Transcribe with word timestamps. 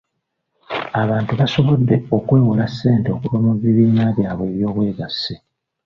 Abantu 1.01 1.31
basobodde 1.39 1.95
okwewola 2.17 2.65
ssente 2.71 3.07
okuva 3.15 3.37
mu 3.45 3.51
bibiina 3.61 4.03
byabwe 4.17 4.45
eby'obwegassi. 4.51 5.33